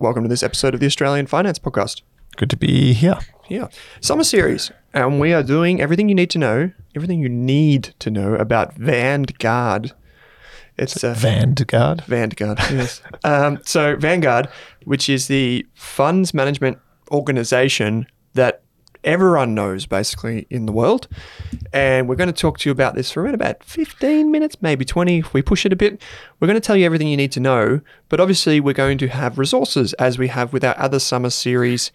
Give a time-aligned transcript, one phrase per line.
[0.00, 2.00] welcome to this episode of the Australian Finance Podcast.
[2.36, 3.18] Good to be here.
[3.48, 3.68] Yeah.
[4.00, 4.72] Summer series.
[4.94, 8.74] And we are doing everything you need to know, everything you need to know about
[8.76, 9.92] Vanguard.
[10.78, 12.00] It's uh, Vanguard.
[12.06, 13.02] Vanguard, yes.
[13.24, 14.48] um, so Vanguard,
[14.84, 16.78] which is the funds management
[17.10, 18.62] organization that
[19.04, 21.08] everyone knows basically in the world.
[21.72, 24.84] And we're going to talk to you about this for around about 15 minutes, maybe
[24.84, 26.00] 20 if we push it a bit.
[26.38, 29.08] We're going to tell you everything you need to know, but obviously we're going to
[29.08, 31.92] have resources as we have with our other summer series,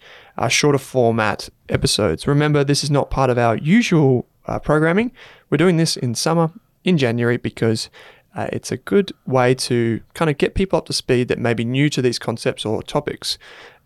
[0.48, 2.26] shorter format episodes.
[2.26, 5.12] Remember, this is not part of our usual uh, programming.
[5.50, 6.50] We're doing this in summer,
[6.84, 7.90] in January, because
[8.34, 11.54] uh, it's a good way to kind of get people up to speed that may
[11.54, 13.38] be new to these concepts or topics.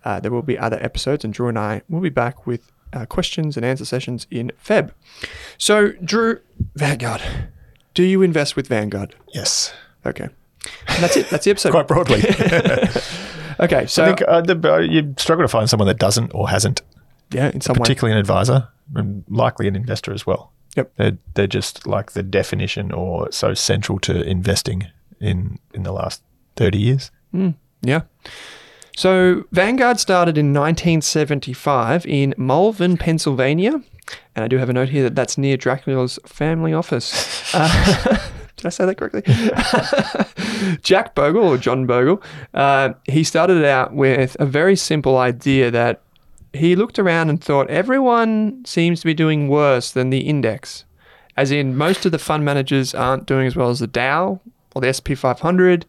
[0.05, 3.07] Uh, there will be other episodes, and Drew and I will be back with uh,
[3.07, 4.93] questions and answer sessions in Feb.
[5.59, 6.41] So, Drew,
[6.75, 7.23] Vanguard,
[7.95, 9.15] do you invest with Vanguard?
[9.33, 9.73] Yes.
[10.05, 10.29] Okay.
[10.89, 11.31] And that's it.
[11.31, 11.71] That's the episode.
[11.73, 12.23] Quite broadly.
[13.61, 13.87] okay.
[13.87, 16.83] So, I think uh, the, uh, you struggle to find someone that doesn't or hasn't,
[17.33, 17.81] yeah, in some way.
[17.81, 20.53] particularly an advisor and likely an investor as well.
[20.77, 20.93] Yep.
[20.97, 24.87] They're, they're just like the definition or so central to investing
[25.21, 26.23] in, in the last
[26.57, 27.11] 30 years.
[27.83, 28.03] Yeah.
[29.01, 33.83] So Vanguard started in 1975 in Malvern, Pennsylvania.
[34.37, 37.41] And I do have a note here that that's near Dracula's family office.
[37.55, 38.19] Uh,
[38.57, 39.23] did I say that correctly?
[40.83, 42.23] Jack Bogle or John Bogle,
[42.55, 46.03] uh, he started out with a very simple idea that
[46.53, 50.85] he looked around and thought everyone seems to be doing worse than the index.
[51.37, 54.41] As in, most of the fund managers aren't doing as well as the Dow
[54.75, 55.87] or the SP 500.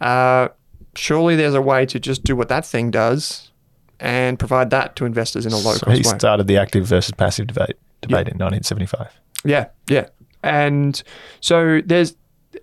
[0.00, 0.48] Uh,
[0.94, 3.50] surely there's a way to just do what that thing does
[3.98, 6.18] and provide that to investors in a low So cost he way.
[6.18, 9.08] started the active versus passive debate debate in 1975.
[9.44, 10.06] Yeah, yeah.
[10.42, 11.02] And
[11.40, 12.16] so there's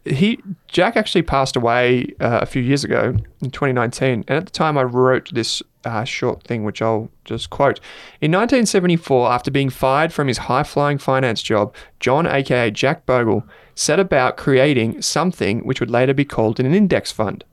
[0.04, 4.52] he Jack actually passed away uh, a few years ago in 2019, and at the
[4.52, 7.80] time I wrote this uh, short thing, which I'll just quote.
[8.20, 13.44] In 1974, after being fired from his high-flying finance job, John, aka Jack Bogle,
[13.76, 17.46] set about creating something which would later be called an index fund.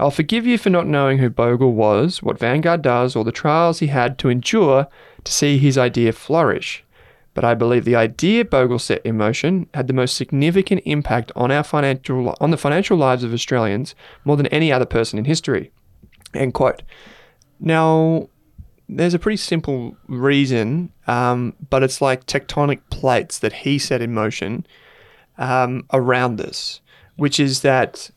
[0.00, 3.80] I'll forgive you for not knowing who Bogle was, what Vanguard does, or the trials
[3.80, 4.88] he had to endure
[5.24, 6.82] to see his idea flourish.
[7.34, 11.52] But I believe the idea Bogle set in motion had the most significant impact on
[11.52, 13.94] our financial on the financial lives of Australians
[14.24, 15.70] more than any other person in history.
[16.32, 16.82] End quote.
[17.60, 18.30] Now,
[18.88, 24.14] there's a pretty simple reason, um, but it's like tectonic plates that he set in
[24.14, 24.66] motion
[25.36, 26.80] um, around this,
[27.16, 28.10] which is that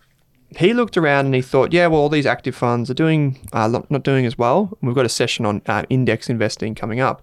[0.57, 3.67] he looked around and he thought, yeah, well, all these active funds are doing uh,
[3.67, 4.77] not, doing as well.
[4.81, 7.21] We've got a session on uh, index investing coming up,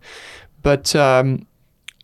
[0.62, 1.46] but um,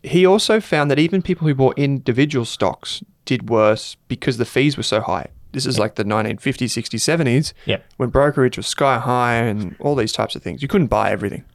[0.03, 4.77] he also found that even people who bought individual stocks did worse because the fees
[4.77, 5.27] were so high.
[5.53, 7.83] This is like the 1950s, 60s, 70s Yep.
[7.97, 10.61] when brokerage was sky high and all these types of things.
[10.61, 11.45] You couldn't buy everything.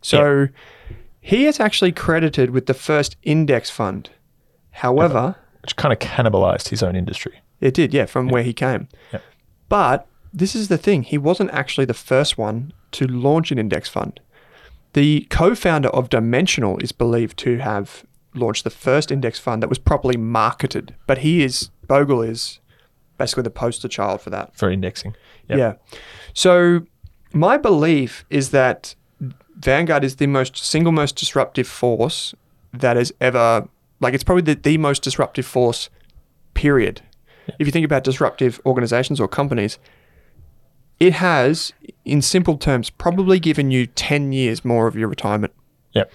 [0.00, 0.48] So
[1.20, 4.10] he is actually credited with the first index fund.
[4.70, 7.40] However, Which kind of cannibalized his own industry.
[7.60, 8.88] It did, yeah, from where he came.
[9.12, 9.22] Yep.
[9.68, 13.88] But this is the thing he wasn't actually the first one to launch an index
[13.88, 14.20] fund.
[14.92, 19.68] The co founder of Dimensional is believed to have launched the first index fund that
[19.68, 22.60] was properly marketed, but he is, Bogle is
[23.16, 24.54] basically the poster child for that.
[24.56, 25.14] for indexing.
[25.48, 25.58] Yep.
[25.58, 25.74] Yeah.
[26.34, 26.86] So
[27.32, 28.94] my belief is that
[29.56, 32.34] Vanguard is the most single most disruptive force
[32.72, 33.68] that has ever
[34.00, 35.90] like it's probably the, the most disruptive force
[36.54, 37.02] period.
[37.58, 39.78] If you think about disruptive organizations or companies,
[41.00, 41.72] it has,
[42.04, 45.52] in simple terms, probably given you 10 years more of your retirement.
[45.92, 46.10] Yep.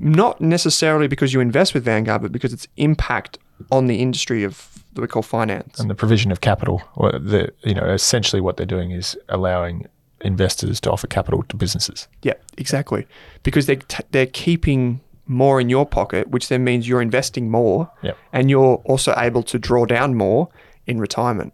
[0.00, 3.38] Not necessarily because you invest with Vanguard, but because its impact
[3.70, 5.78] on the industry of what we call finance.
[5.78, 9.86] And the provision of capital, or the you know, essentially what they're doing is allowing
[10.20, 12.08] investors to offer capital to businesses.
[12.22, 13.06] Yeah, exactly.
[13.42, 17.90] Because they're, t- they're keeping more in your pocket, which then means you're investing more
[18.02, 18.16] Yep.
[18.32, 20.48] and you're also able to draw down more
[20.86, 21.52] in retirement.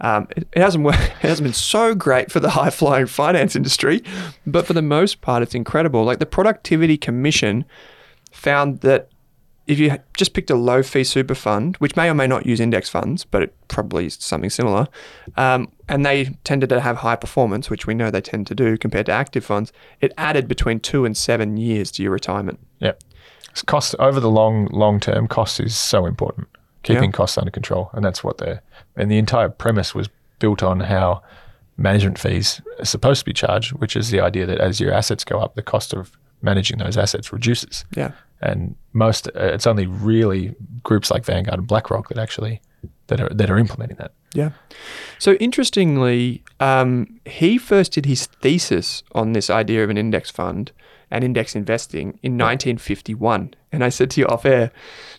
[0.00, 3.54] Um, it, it hasn't worked, it hasn't been so great for the high flying finance
[3.54, 4.02] industry,
[4.46, 6.04] but for the most part, it's incredible.
[6.04, 7.64] Like the Productivity Commission
[8.32, 9.10] found that
[9.66, 12.60] if you just picked a low fee super fund, which may or may not use
[12.60, 14.88] index funds, but it probably is something similar,
[15.36, 18.76] um, and they tended to have high performance, which we know they tend to do
[18.76, 22.58] compared to active funds, it added between two and seven years to your retirement.
[22.80, 23.02] Yep.
[23.50, 25.28] It's cost over the long long term.
[25.28, 26.48] Cost is so important.
[26.82, 27.16] Keeping Yeah.
[27.16, 28.62] costs under control, and that's what they're.
[28.96, 30.08] And the entire premise was
[30.40, 31.22] built on how
[31.76, 35.22] management fees are supposed to be charged, which is the idea that as your assets
[35.24, 36.10] go up, the cost of
[36.40, 37.84] managing those assets reduces.
[37.96, 38.12] Yeah.
[38.42, 42.60] And most, uh, it's only really groups like Vanguard and BlackRock that actually
[43.06, 44.12] that are that are implementing that.
[44.34, 44.50] Yeah.
[45.18, 50.72] So interestingly, um, he first did his thesis on this idea of an index fund
[51.10, 53.54] and index investing in 1951.
[53.70, 54.70] And I said to you off air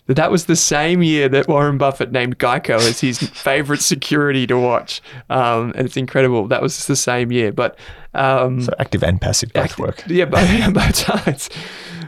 [0.06, 4.46] that that was the same year that Warren Buffett named Geico as his favorite security
[4.48, 5.00] to watch.
[5.30, 6.48] Um, and it's incredible.
[6.48, 7.52] That was the same year.
[7.52, 7.78] But
[8.12, 10.04] um, So active and passive both Active- work.
[10.08, 11.48] Yeah, both, yeah, both sides.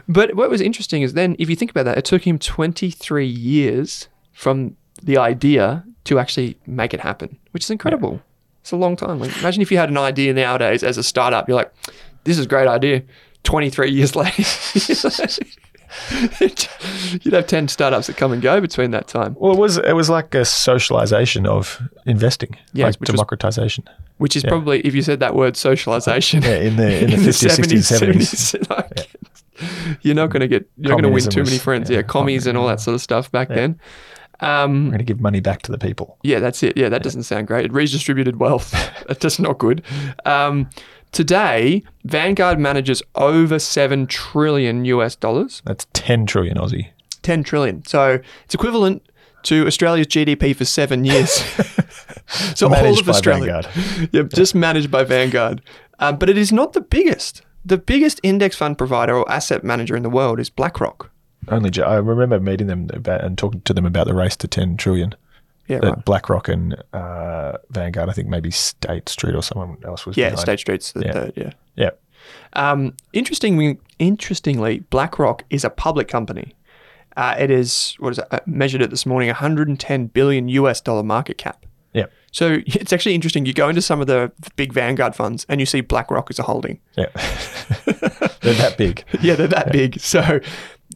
[0.09, 3.25] But what was interesting is then, if you think about that, it took him 23
[3.25, 8.21] years from the idea to actually make it happen, which is incredible.
[8.61, 9.19] It's a long time.
[9.19, 11.73] Like, imagine if you had an idea nowadays as a startup, you're like,
[12.23, 13.03] this is a great idea.
[13.43, 14.43] 23 years later,
[17.23, 19.93] you'd have 10 startups that come and go between that time, Well, it was it
[19.93, 23.85] was like a socialization of investing, Yes, like which was- democratization.
[24.17, 27.53] which is probably, if you said that word socialization, Yeah, in the in the fifties,
[27.53, 28.55] sixties, seventies.
[28.69, 29.07] like,
[30.01, 31.89] You're not going to get, you're going to win too many friends.
[31.89, 33.79] yeah, Yeah, commies and all that sort of stuff back then.
[34.39, 36.17] Um, We're going to give money back to the people.
[36.23, 36.77] Yeah, that's it.
[36.77, 37.65] Yeah, that doesn't sound great.
[37.65, 38.71] It redistributed wealth.
[39.07, 39.83] that's just not good.
[40.25, 40.69] Um,
[41.11, 46.89] today, Vanguard manages over seven trillion US dollars, That's ten trillion Aussie.
[47.23, 47.83] ten trillion.
[47.85, 49.01] So it's equivalent
[49.43, 51.31] to Australia's GDP for seven years.
[52.55, 54.09] so all of Australia, Vanguard.
[54.13, 55.61] yep, just managed by Vanguard.
[55.99, 57.41] Um, but it is not the biggest.
[57.67, 61.11] The biggest index fund provider or asset manager in the world is BlackRock.
[61.49, 64.77] Only I remember meeting them about, and talking to them about the race to ten
[64.77, 65.15] trillion.
[65.67, 66.05] Yeah, right.
[66.05, 70.15] BlackRock and uh, Vanguard, I think maybe State Street or someone else was.
[70.15, 70.39] Yeah, behind.
[70.39, 71.11] State Street's the Yeah.
[71.11, 71.33] third.
[71.35, 71.51] Yeah.
[71.75, 71.89] Yeah,
[72.53, 76.53] Um, interestingly, interestingly, BlackRock is a public company.
[77.17, 78.27] Uh, it is what is it?
[78.31, 81.65] I measured it this morning, 110 billion US dollar market cap.
[82.33, 83.45] Yeah, So it's actually interesting.
[83.45, 86.43] You go into some of the big Vanguard funds and you see BlackRock as a
[86.43, 86.79] holding.
[86.95, 87.07] yeah.
[88.41, 89.03] They're that big.
[89.21, 89.99] Yeah, they're that big.
[89.99, 90.39] So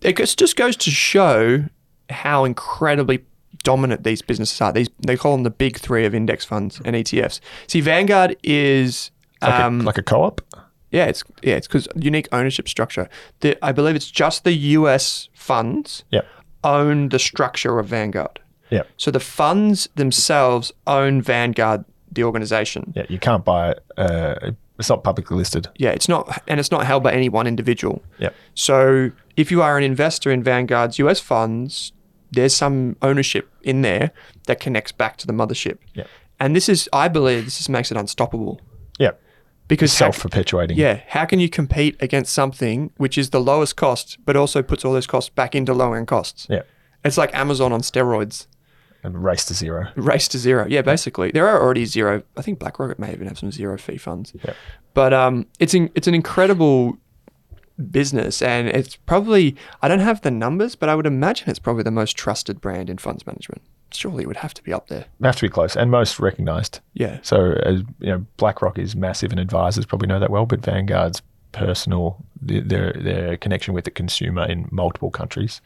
[0.02, 1.66] it just goes to show
[2.10, 3.26] how incredibly
[3.64, 4.72] dominant these businesses are.
[4.72, 7.40] These they call them the big three of index funds and ETFs.
[7.68, 9.12] See, Vanguard is
[9.42, 10.42] Like, um, a, like a co-op.
[10.92, 13.10] Yeah, it's yeah, it's because unique ownership structure.
[13.40, 15.30] The, I believe it's just the U.S.
[15.34, 16.22] funds Yeah,
[16.64, 18.41] own the structure of Vanguard.
[18.72, 22.94] Yeah, So the funds themselves own Vanguard, the organization.
[22.96, 23.06] yeah.
[23.10, 23.84] You can't buy it.
[23.98, 25.68] Uh, it's not publicly listed.
[25.78, 28.02] Yeah, it's not, and it's not held by any one individual.
[28.18, 31.20] Yeah, So if you are an investor in Vanguard's U.S.
[31.20, 31.92] funds,
[32.32, 34.12] there's some ownership in there
[34.48, 35.78] that connects back to the mothership.
[35.94, 36.06] yeah,
[36.40, 38.60] And this is, I believe, this is, makes it unstoppable
[38.98, 39.12] yeah.
[39.68, 40.78] because Self-perpetuating.
[40.78, 44.84] Yeah, how can you compete against something which is the lowest cost, but also puts
[44.84, 46.48] all those costs back into low end costs?
[46.50, 46.62] yeah.
[47.04, 48.48] It's like Amazon on steroids,
[49.04, 49.88] And race to zero.
[49.96, 50.68] race to zero.
[50.70, 52.24] Yeah, basically, there are already zero.
[52.38, 54.34] I think BlackRock may even have some zero fee funds.
[54.44, 54.54] Yeah.
[54.94, 56.98] But um, it's in, it's an incredible
[57.90, 61.84] business, and it's probably I don't have the numbers, but I would imagine it's probably
[61.84, 63.62] the most trusted brand in funds management.
[63.94, 65.06] Surely it would have to be up there.
[65.22, 66.80] Have to be close and most recognised.
[66.94, 67.20] Yeah.
[67.24, 70.46] So, as you know, BlackRock is massive, and advisors probably know that well.
[70.46, 75.62] But Vanguard's personal, their their connection with the consumer in multiple countries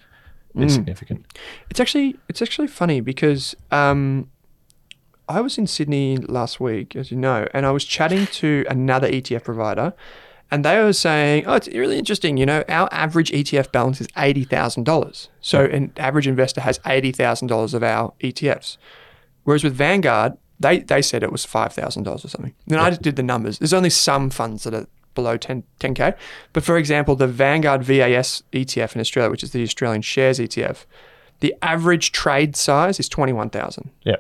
[0.64, 1.26] is significant.
[1.70, 4.30] It's actually it's actually funny because um,
[5.28, 9.10] I was in Sydney last week, as you know, and I was chatting to another
[9.10, 9.94] ETF provider,
[10.52, 12.38] and they were saying, "Oh, it's really interesting.
[12.38, 15.30] You know, our average ETF balance is eighty thousand dollars.
[15.42, 18.78] So an average investor has eighty thousand dollars of our ETFs,
[19.44, 22.56] whereas with Vanguard." They, they said it was five thousand dollars or something.
[22.66, 23.60] Then I just did the numbers.
[23.60, 26.16] There's only some funds that are below 10, 10K.
[26.54, 30.86] But for example, the Vanguard VAS ETF in Australia, which is the Australian Shares ETF,
[31.40, 33.90] the average trade size is 21,000.
[34.04, 34.18] Yeah.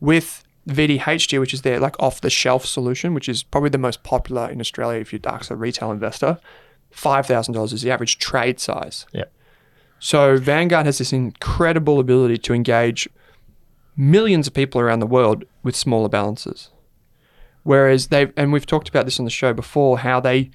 [0.00, 4.02] With VDHG, which is their like off the shelf solution, which is probably the most
[4.02, 6.38] popular in Australia if you ask a retail investor,
[6.94, 9.06] $5,000 is the average trade size.
[9.12, 9.24] Yeah.
[9.98, 13.08] So Vanguard has this incredible ability to engage
[13.96, 16.70] millions of people around the world with smaller balances.
[17.62, 20.50] Whereas they and we've talked about this on the show before, how they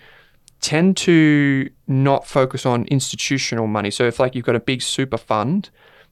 [0.61, 3.91] tend to not focus on institutional money.
[3.91, 5.69] So if like you've got a big super fund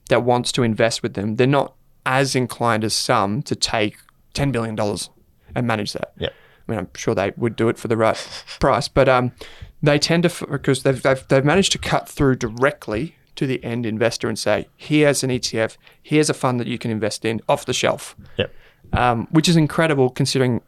[0.08, 1.74] that wants to invest with them, they're not
[2.06, 3.96] as inclined as some to take
[4.34, 5.10] ten billion dollars
[5.54, 6.12] and manage that.
[6.18, 6.28] Yeah.
[6.68, 8.16] I mean, I'm sure they would do it for the right
[8.60, 9.32] price, but um,
[9.82, 13.84] they tend to because they've, they've they've managed to cut through directly to the end
[13.84, 17.66] investor and say, here's an ETF, here's a fund that you can invest in off
[17.66, 18.52] the shelf, Yep.
[18.92, 20.60] um, which is incredible considering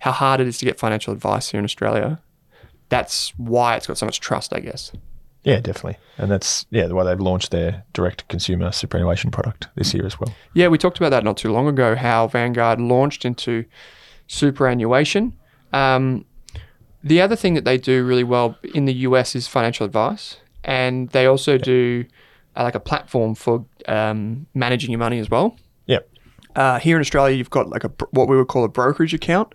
[0.00, 2.20] how hard it is to get financial advice here in Australia.
[2.88, 4.92] That's why it's got so much trust, I guess.
[5.44, 5.96] Yeah, definitely.
[6.18, 10.34] And that's yeah why they've launched their direct consumer superannuation product this year as well.
[10.54, 11.94] Yeah, we talked about that not too long ago.
[11.94, 13.64] How Vanguard launched into
[14.26, 15.36] superannuation.
[15.72, 16.26] Um,
[17.02, 21.08] the other thing that they do really well in the US is financial advice, and
[21.10, 22.04] they also do
[22.56, 25.56] uh, like a platform for um, managing your money as well.
[25.86, 26.10] Yep.
[26.54, 29.54] Uh, here in Australia, you've got like a what we would call a brokerage account.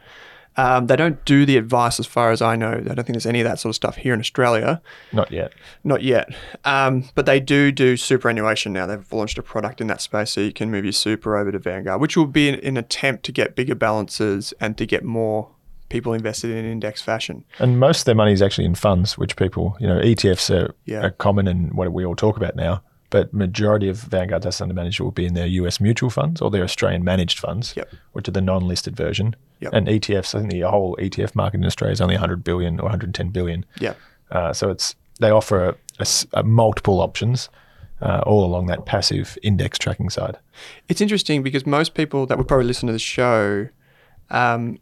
[0.57, 2.71] Um, they don't do the advice, as far as I know.
[2.71, 4.81] I don't think there's any of that sort of stuff here in Australia.
[5.11, 5.51] Not yet.
[5.83, 6.29] Not yet.
[6.63, 8.85] Um, but they do do superannuation now.
[8.85, 11.59] They've launched a product in that space so you can move your super over to
[11.59, 15.49] Vanguard, which will be an, an attempt to get bigger balances and to get more
[15.89, 17.43] people invested in index fashion.
[17.59, 20.73] And most of their money is actually in funds, which people, you know, ETFs are,
[20.85, 21.01] Yeah.
[21.05, 22.81] are common and what we all talk about now.
[23.15, 26.51] But majority of Vanguard's assets under management will be in their US mutual funds or
[26.51, 27.87] their Australian managed funds, Yep.
[28.11, 29.37] which are the non-listed version.
[29.61, 29.71] Yep.
[29.73, 32.83] And ETFs, I think the whole ETF market in Australia is only 100 billion or
[32.83, 33.65] 110 billion.
[33.79, 33.93] Yeah.
[34.31, 37.47] Uh, so it's they offer a, a a multiple options
[38.01, 40.37] uh, all along that passive index tracking side.
[40.89, 43.69] It's interesting because most people that would probably listen to the show
[44.29, 44.77] um,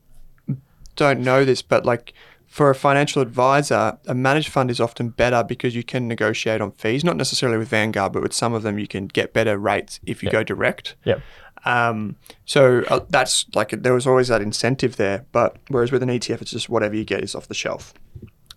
[0.96, 2.14] don't know this, but like
[2.54, 6.72] for a financial advisor, a managed fund is often better because you can negotiate on
[6.72, 10.00] fees, not necessarily with Vanguard, but with some of them you can get better rates
[10.06, 10.34] if you Yeah.
[10.34, 10.96] go direct.
[11.04, 11.20] Yep.
[11.66, 16.10] Um, so uh, that's like there was always that incentive there, but whereas with an
[16.10, 17.92] ETF, it's just whatever you get is off the shelf.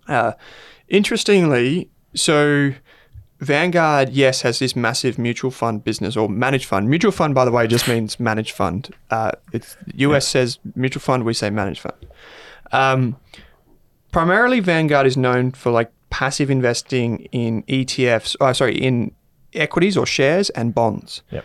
[0.07, 0.33] Uh,
[0.89, 2.73] interestingly, so
[3.41, 6.91] Vanguard, yes, has this massive mutual fund business or managed fund.
[6.91, 8.91] Mutual fund, by the way, just means managed fund.
[9.11, 11.97] Uh, it's US says mutual fund, we say managed fund.
[12.73, 13.17] Um,
[14.17, 18.35] primarily, Vanguard is known for like passive investing in ETFs.
[18.41, 19.13] Oh, sorry, in
[19.53, 21.21] equities or shares and bonds.
[21.31, 21.45] Yep.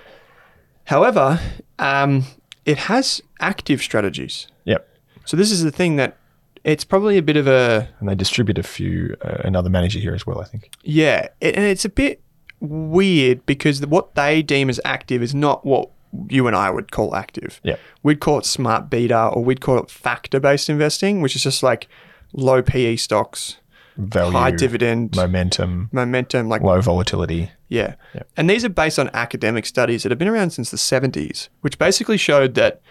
[0.85, 1.37] However,
[1.79, 2.23] um,
[2.65, 4.47] it has active strategies.
[4.63, 4.87] Yep.
[5.25, 6.15] So this is the thing that
[6.63, 10.15] it's probably a bit of a And they distribute a few, uh, another manager here
[10.15, 10.69] as well, I think.
[10.81, 12.21] yeah, it, and it's a bit
[12.61, 15.89] weird because what they deem as active is not what
[16.29, 17.59] you and I would call active.
[17.63, 17.79] Yep.
[18.01, 21.63] We'd call it smart beta or we'd call it factor based investing, which is just
[21.63, 21.89] like
[22.33, 23.57] low PE stocks,
[23.97, 27.51] Value, high dividend, momentum, momentum, like low volatility.
[27.67, 27.95] Yeah.
[28.13, 28.29] Yep.
[28.35, 31.77] And these are based on academic studies that have been around since the 70s, which
[31.77, 32.81] basically showed that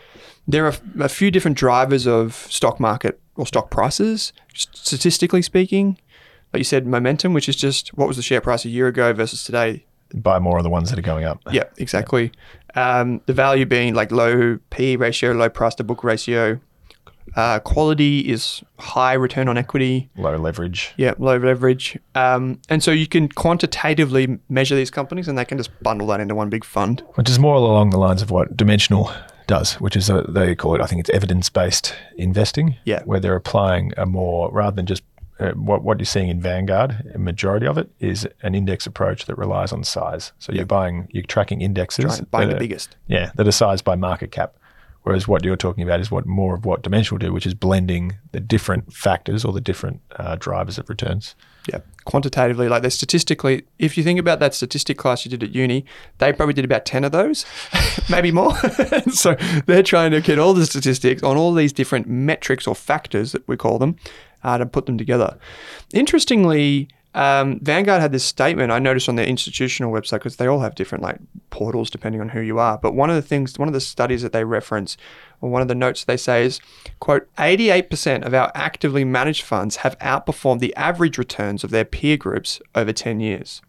[0.49, 5.99] there are a few different drivers of stock market or stock prices, statistically speaking.
[6.52, 9.12] Like you said, momentum, which is just what was the share price a year ago
[9.12, 9.85] versus today.
[10.14, 11.40] Buy more of the ones that are going up.
[11.52, 12.32] Yeah, exactly.
[12.75, 16.59] Um, the value being like low PE ratio, low price to book ratio.
[17.37, 20.11] Uh, quality is high return on equity.
[20.17, 20.93] Low leverage.
[20.97, 21.99] Yeah, low leverage.
[22.15, 26.21] Um, and so you can quantitatively measure these companies and they can just bundle that
[26.21, 27.03] into one big fund.
[27.15, 29.13] which is more along the lines of what Dimensional
[29.47, 33.03] does, which is a, they call it, I think it's evidence based investing, Yeah.
[33.05, 35.03] where they're applying a more rather than just
[35.39, 39.25] uh, what what you're seeing in Vanguard, a majority of it is an index approach
[39.25, 40.33] that relies on size.
[40.39, 42.95] So you're buying, you're tracking indexes, Trying- buying the are- biggest.
[43.07, 44.55] yeah, that are sized by market cap.
[45.02, 48.19] Whereas what you're talking about is what more of what Dimensional do, which is blending
[48.33, 51.35] the different factors or the different uh, drivers of returns.
[51.71, 53.64] Yeah, quantitatively, like they're statistically.
[53.78, 55.85] If you think about that statistic class you did at uni,
[56.19, 57.47] they probably did about ten of those,
[58.11, 58.57] maybe more.
[59.12, 63.33] so they're trying to get all the statistics on all these different metrics or factors
[63.33, 63.97] that we call them,
[64.42, 65.38] uh, to put them together.
[65.92, 70.61] Interestingly, um, Vanguard had this statement I noticed on their institutional website because they all
[70.61, 71.19] have different like
[71.50, 72.79] portals depending on who you are.
[72.79, 74.97] But one of the things, one of the studies that they reference,
[75.40, 76.61] or one of the notes they say is,
[77.00, 82.17] quote, 88% of our actively managed funds have outperformed the average returns of their peer
[82.17, 83.61] groups over 10 years.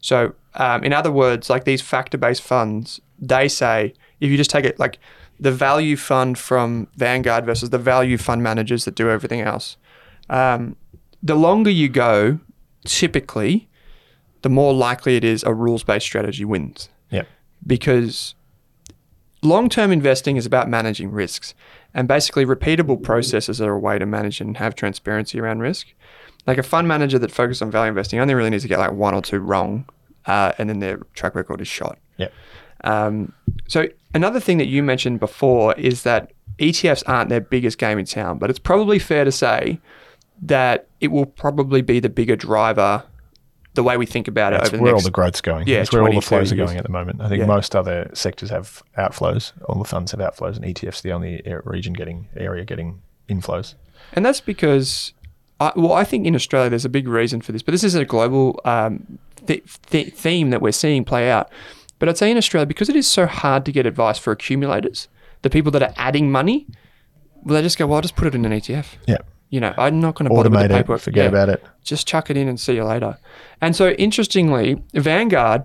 [0.00, 4.50] So, um, in other words, like these factor based funds, they say if you just
[4.50, 4.98] take it like
[5.38, 9.76] the value fund from Vanguard versus the value fund managers that do everything else,
[10.30, 10.76] Um,
[11.22, 12.38] the longer you go,
[12.84, 13.68] typically,
[14.42, 17.26] the more likely it is a rules based strategy wins Yep.
[17.66, 18.34] because
[19.42, 21.54] long term investing is about managing risks.
[21.92, 25.88] And basically, repeatable processes are a way to manage and have transparency around risk.
[26.46, 28.92] Like a fund manager that focuses on value investing only really needs to get like
[28.92, 29.86] one or two wrong,
[30.26, 31.98] uh, and then their track record is shot.
[32.18, 32.32] Yep.
[32.84, 33.32] Um,
[33.66, 38.06] so another thing that you mentioned before is that ETFs aren't their biggest game in
[38.06, 39.80] town, but it's probably fair to say
[40.42, 43.02] that it will probably be the bigger driver,
[43.74, 45.04] the way we think about it That's over the where next.
[45.04, 45.66] all the growth's going.
[45.68, 47.20] Yeah, where all the flows are going at the moment.
[47.20, 47.46] I think Yeah.
[47.46, 49.52] most other sectors have outflows.
[49.68, 53.74] All the funds have outflows, and ETFs the only region getting area getting inflows.
[54.12, 55.12] And that's because,
[55.60, 57.94] I, well, I think in Australia there's a big reason for this, but this is
[57.94, 61.48] a global um, th- th- theme that we're seeing play out.
[62.00, 65.06] But I'd say in Australia, because it is so hard to get advice for accumulators,
[65.42, 66.66] the people that are adding money,
[67.44, 68.86] well, they just go, well, I'll just put it in an ETF.
[69.06, 69.18] Yeah.
[69.50, 70.78] You know, I'm not going to bother with the it.
[70.78, 71.00] paperwork.
[71.00, 71.28] Forget Yeah.
[71.28, 71.62] about it.
[71.82, 73.18] Just chuck it in and see you later.
[73.60, 75.64] And so, interestingly, Vanguard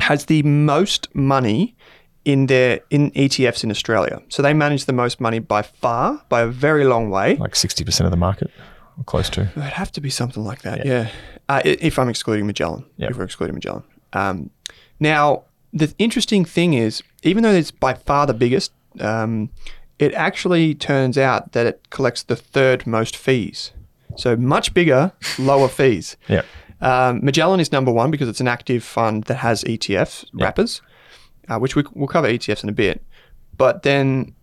[0.00, 1.76] has the most money
[2.24, 4.20] in their in ETFs in Australia.
[4.28, 7.36] So they manage the most money by far, by a very long way.
[7.36, 8.50] Like sixty percent of the market,
[8.96, 9.42] or close to.
[9.42, 11.08] It'd have to be something like that, yeah.
[11.48, 13.08] Uh, if I'm excluding Magellan, Yeah.
[13.10, 13.82] if we're excluding Magellan.
[14.14, 14.50] Um,
[15.00, 15.42] now,
[15.72, 19.50] the interesting thing is, even though it's by far the biggest, um,
[19.98, 23.72] it actually turns out that it collects the third most fees.
[24.16, 26.16] So much bigger, lower fees.
[26.28, 26.42] Yeah.
[26.80, 30.82] Um, Magellan is number one because it's an active fund that has ETF wrappers,
[31.48, 33.04] uh, which we, we'll cover ETFs in a bit.
[33.56, 34.34] But then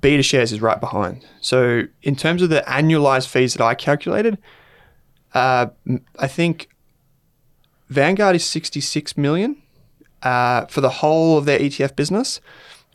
[0.00, 1.24] Beta Shares is right behind.
[1.40, 4.38] So in terms of the annualized fees that I calculated,
[5.34, 5.68] uh,
[6.18, 6.68] I think
[7.88, 9.62] Vanguard is 66 million
[10.22, 12.40] uh, for the whole of their ETF business,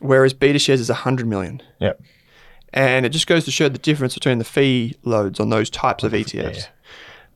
[0.02, 1.62] whereas Beta Shares is 100 million.
[1.78, 1.92] Yeah.
[2.74, 6.04] And it just goes to show the difference between the fee loads on those types
[6.04, 6.68] of ETFs.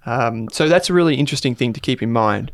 [0.07, 2.53] Um, so that's a really interesting thing to keep in mind.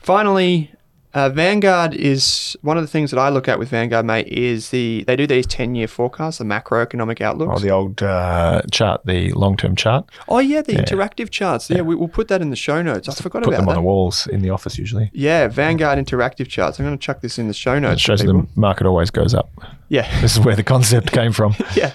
[0.00, 0.70] Finally,
[1.14, 4.28] uh, Vanguard is one of the things that I look at with Vanguard, mate.
[4.28, 9.32] Is the they do these ten-year forecasts, the macroeconomic Oh, the old uh, chart, the
[9.32, 10.08] long-term chart.
[10.28, 11.68] Oh yeah, the interactive charts.
[11.68, 13.08] Yeah, we, we'll put that in the show notes.
[13.08, 13.56] I forgot about that.
[13.58, 15.10] Put them on the walls in the office usually.
[15.12, 16.78] Yeah, Vanguard interactive charts.
[16.78, 18.00] I'm going to chuck this in the show notes.
[18.02, 19.50] for shows the market always goes up.
[19.88, 21.54] Yeah, This is where the concept came from.
[21.74, 21.92] yeah,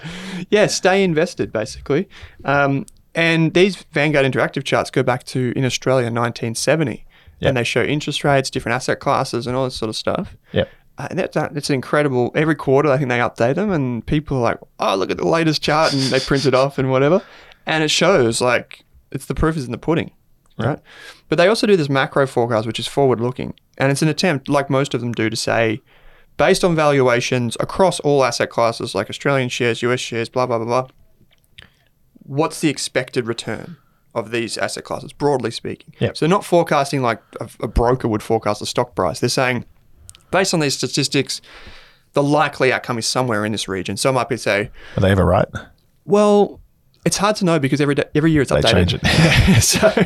[0.50, 0.66] yeah.
[0.66, 2.08] Stay invested, basically.
[2.44, 7.04] Um, and these Vanguard interactive charts go back to in Australia 1970,
[7.40, 7.48] Yeah.
[7.48, 10.36] and they show interest rates, different asset classes, and all this sort of stuff.
[10.52, 10.68] Yep.
[10.98, 12.32] Uh, and that's that's incredible.
[12.34, 15.28] Every quarter, I think they update them, and people are like, "Oh, look at the
[15.28, 17.22] latest chart," and they print it off and whatever,
[17.66, 20.10] and it shows like it's the proof is in the pudding,
[20.58, 20.80] right?
[21.28, 24.48] But they also do this macro forecast, which is forward looking, and it's an attempt,
[24.48, 25.80] like most of them do, to say,
[26.36, 30.66] based on valuations across all asset classes, like Australian shares, US shares, blah blah blah
[30.66, 30.88] blah,
[32.24, 33.76] what's the expected return?
[34.18, 35.94] Of these asset classes, broadly speaking.
[36.00, 36.16] Yep.
[36.16, 39.20] So, not forecasting like a, a broker would forecast the stock price.
[39.20, 39.64] They're saying,
[40.30, 41.40] based on these statistics,
[42.12, 43.96] the likely outcome is somewhere in this region.
[43.96, 45.48] Some might be say, Are they ever right?
[46.04, 46.60] well,
[47.04, 48.72] it's hard to know because every day, every year it's They updated.
[48.72, 49.62] change it.
[49.62, 50.04] so,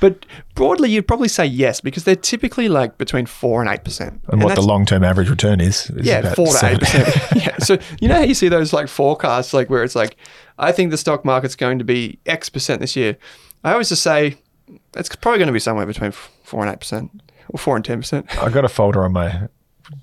[0.00, 4.22] but broadly, you'd probably say yes because they're typically like between four and eight percent.
[4.28, 5.90] And, what the long-term average return is?
[5.90, 7.08] is yeah, four to eight percent.
[7.36, 7.56] yeah.
[7.58, 10.16] So you know how you see those like forecasts, like where it's like,
[10.58, 13.18] I think the stock market's going to be X percent this year.
[13.64, 14.36] I always just say
[14.96, 17.10] it's probably going to be somewhere between four and eight percent,
[17.48, 18.26] or four and ten percent.
[18.42, 19.48] I got a folder on my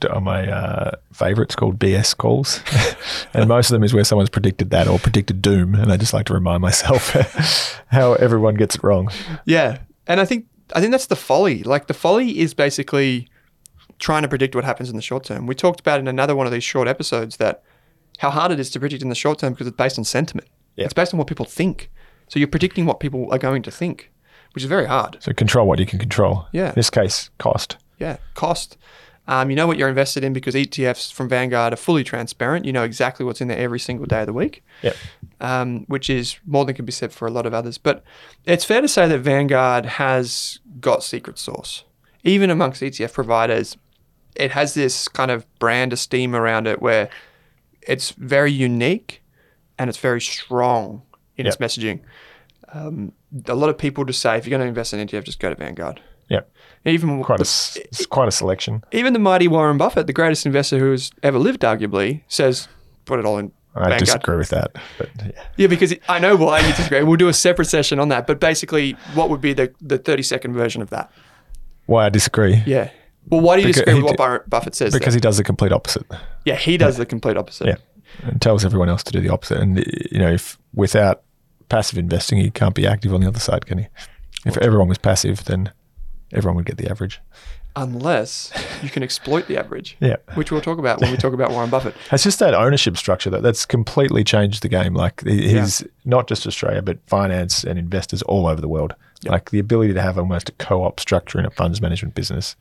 [0.09, 2.61] on my uh, favorites called BS calls,
[3.33, 6.13] and most of them is where someone's predicted that or predicted doom, and I just
[6.13, 7.09] like to remind myself
[7.87, 9.09] how everyone gets it wrong.
[9.45, 11.63] Yeah, and I think I think that's the folly.
[11.63, 13.29] Like the folly is basically
[13.99, 15.47] trying to predict what happens in the short term.
[15.47, 17.63] We talked about in another one of these short episodes that
[18.17, 20.47] how hard it is to predict in the short term because it's based on sentiment.
[20.75, 20.85] Yeah.
[20.85, 21.89] It's based on what people think.
[22.27, 24.11] So you're predicting what people are going to think,
[24.53, 25.17] which is very hard.
[25.19, 26.47] So control what you can control.
[26.51, 26.69] Yeah.
[26.69, 27.77] In this case, cost.
[27.99, 28.77] Yeah, cost.
[29.27, 32.65] Um, you know what you're invested in because ETFs from Vanguard are fully transparent.
[32.65, 34.63] You know exactly what's in there every single day of the week.
[34.83, 34.95] Yep.
[35.41, 37.77] um, which is more than can be said for a lot of others.
[37.77, 38.03] But
[38.45, 41.83] it's fair to say that Vanguard has got secret sauce.
[42.23, 43.77] Even amongst ETF providers,
[44.35, 47.09] it has this kind of brand esteem around it where
[47.81, 49.21] it's very unique
[49.77, 51.01] and it's very strong
[51.37, 51.99] in its messaging.
[52.73, 53.11] Um,
[53.47, 55.49] a lot of people just say if you're going to invest in ETF, just go
[55.49, 56.01] to Vanguard.
[56.29, 56.41] Yeah.
[56.85, 58.83] Even Quite a the- s- it's quite a selection.
[58.91, 62.67] even the mighty Warren Buffett, the greatest investor who has ever lived, arguably, says
[63.05, 63.99] put it all in I Vanguard.
[63.99, 65.31] disagree with that, but yeah.
[65.57, 67.03] Yeah, because it- I know why you disagree.
[67.03, 68.25] We'll do a separate session on that.
[68.25, 71.11] But basically, what would be the, the 30 second version of that?
[71.85, 72.63] Why I disagree?
[72.65, 72.89] Yeah.
[73.29, 74.93] Well, why do you Because disagree with what Buffett says?
[74.93, 76.05] Because he does the complete opposite.
[76.45, 77.67] yeah, he does the complete opposite.
[77.67, 77.75] Yeah.
[78.23, 79.59] And tells everyone else to do the opposite.
[79.59, 79.77] And,
[80.11, 81.23] you know, if without
[81.69, 83.87] passive investing, you can't be active on the other side, can you?
[84.45, 85.71] If everyone was passive, then
[86.31, 87.19] everyone would get the average.
[87.77, 90.15] Unless you can exploit the average, Yeah.
[90.35, 91.93] which we'll talk about when we talk about Warren Buffett.
[92.11, 94.93] It's just that ownership structure that that's completely changed the game.
[94.93, 98.95] Like he- he's not just Australia, but finance and investors all over the world.
[99.25, 102.55] Like the ability to have almost a co-op structure in a funds management business.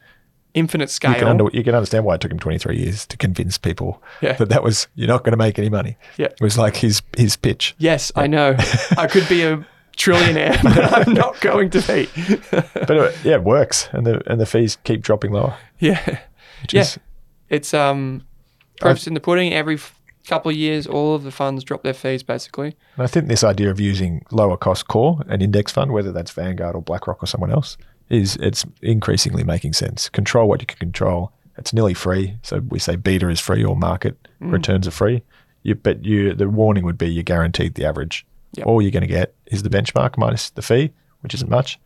[0.55, 1.11] Infinite scale.
[1.13, 4.01] You can, under, you can understand why it took him 23 years to convince people
[4.21, 4.35] Yeah.
[4.35, 5.97] that that was you're not going to make any money.
[6.17, 6.27] Yeah.
[6.27, 7.75] It was like his his pitch.
[7.79, 8.55] yes, I know.
[8.97, 12.09] I could be a trillionaire, but I'm not going to be.
[12.51, 15.57] But uh, yeah, it works, and the and the fees keep dropping lower.
[15.79, 16.21] yeah.
[16.63, 16.81] Which Yeah.
[16.83, 16.99] is
[17.51, 18.23] It's um
[18.81, 19.53] proofs in the pudding.
[19.53, 22.75] Every f- couple of years, all of the funds drop their fees basically.
[22.97, 26.31] And I think this idea of using lower cost core, an index fund, whether that's
[26.31, 27.77] Vanguard or BlackRock or someone else,
[28.09, 30.09] is it's increasingly making sense.
[30.09, 31.33] Control what you can control.
[31.57, 32.37] It's nearly free.
[32.43, 34.53] So we say beta is free or market Mm.
[34.53, 35.23] returns are free.
[35.63, 38.27] You, but you, the warning would be you're guaranteed the average.
[38.55, 38.67] Yep.
[38.67, 41.79] All you're going to get is the benchmark minus the fee, which isn't much,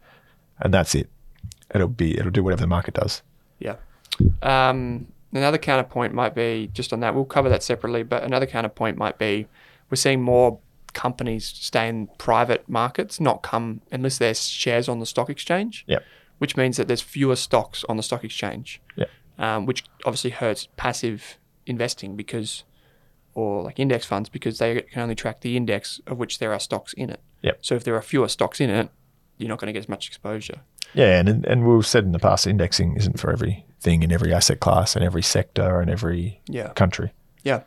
[0.61, 1.09] and that's it.
[1.75, 3.23] It'll be it'll do whatever the market does.
[3.61, 3.77] Yeah.
[4.43, 7.15] Um, another counterpoint might be just on that.
[7.15, 9.47] We'll cover that separately, but another counterpoint might be
[9.91, 10.59] we're seeing more
[10.95, 15.85] companies stay in private markets, not come unless there's shares on the stock exchange.
[15.87, 16.03] Yep.
[16.39, 18.81] Which means that there's fewer stocks on the stock exchange.
[18.97, 19.11] Yep.
[19.39, 22.65] Um, which obviously hurts passive investing because,
[23.35, 26.61] or like index funds because they can only track the index of which there are
[26.61, 27.21] stocks in it.
[27.43, 27.59] Yep.
[27.61, 28.89] So if there are fewer stocks in it,
[29.37, 30.61] you're not going to get as much exposure.
[30.95, 34.59] Yeah, and and we've said in the past, indexing isn't for everything in every asset
[34.59, 36.69] class and every sector and every Yeah.
[36.73, 37.13] country.
[37.45, 37.61] Yeah.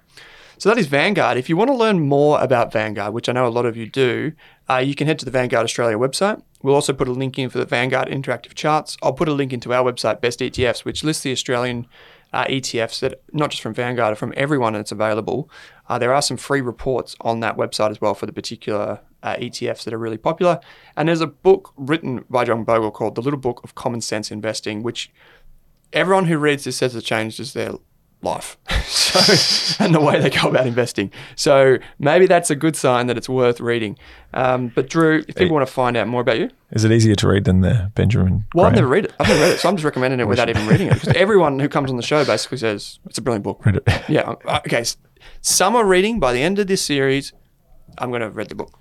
[0.62, 1.40] So that is Vanguard.
[1.40, 3.90] If you want to learn more about Vanguard, which I know a lot of you
[3.90, 4.34] do,
[4.70, 6.40] uh, you can head to the Vanguard Australia website.
[6.62, 8.96] We'll also put a link in for the Vanguard interactive charts.
[9.02, 11.88] I'll put a link into our website, Best ETFs, which lists the Australian
[12.32, 15.50] uh, ETFs that not just from Vanguard, from everyone that's available.
[15.90, 19.38] Uh, there are some free reports on that website as well for the particular uh,
[19.38, 20.60] ETFs that are really popular.
[20.96, 24.30] And there's a book written by John Bogle called The Little Book of Common Sense
[24.30, 25.12] Investing, which
[25.92, 27.72] everyone who reads this says it changes their
[28.22, 28.58] life
[28.96, 31.12] so and the way they go about investing.
[31.36, 33.98] So maybe that's a good sign that it's worth reading.
[34.34, 36.50] Um, but drew if people want to find out more about you.
[36.72, 38.46] Is it easier to read than the Benjamin?
[38.54, 39.14] well i've never read it.
[39.20, 41.60] I've never read it so i'm just recommending it without even reading it because everyone
[41.60, 43.66] who comes on the show basically says it's a brilliant book.
[43.66, 43.84] Read it.
[44.10, 44.98] yeah uh, okay s-
[45.42, 47.34] summer reading by the end of this series
[47.98, 48.78] i'm going to have read the book.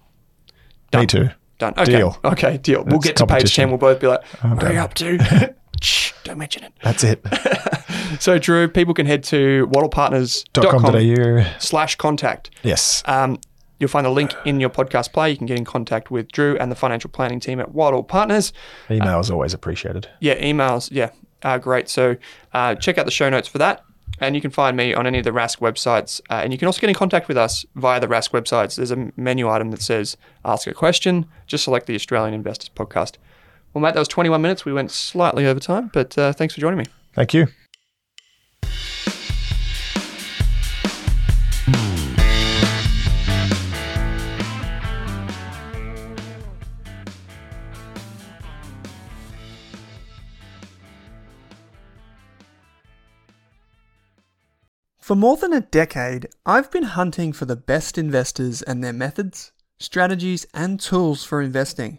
[0.94, 1.30] Me too.
[1.58, 1.74] done.
[1.78, 1.84] Okay.
[1.98, 2.18] Deal.
[2.24, 2.84] okay deal.
[2.84, 4.72] We'll get to page 10 we'll both be like are done.
[4.72, 7.24] you up to Shh, don't mention it That's it.
[8.20, 11.58] so drew people can head to wattlepartners.com .com.au.
[11.58, 13.02] slash contact Yes.
[13.06, 13.38] Um,
[13.78, 15.30] you'll find the link in your podcast player.
[15.30, 18.52] You can get in contact with Drew and the financial planning team at Wattle Partners.
[18.90, 20.08] Email is always appreciated.
[20.20, 20.90] Yeah, emails.
[20.92, 21.10] Yeah,
[21.42, 21.88] uh, great.
[21.88, 22.16] So
[22.52, 23.82] uh, check out the show notes for that.
[24.20, 26.20] And you can find me on any of the Rask websites.
[26.28, 28.76] Uh, and you can also get in contact with us via the Rask websites.
[28.76, 31.24] There's a menu item that says Ask a Question.
[31.46, 33.14] Just select the Australian Investors Podcast.
[33.72, 34.64] Well, mate, that was 21 minutes.
[34.64, 36.86] We went slightly over time, but uh, thanks for joining me.
[37.14, 37.46] Thank you.
[54.98, 59.50] For more than a decade, I've been hunting for the best investors and their methods,
[59.78, 61.98] strategies, and tools for investing.